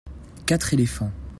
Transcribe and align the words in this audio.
quatre 0.47 0.73
éléphants. 0.73 1.11